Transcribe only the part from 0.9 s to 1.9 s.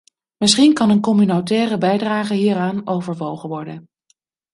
communautaire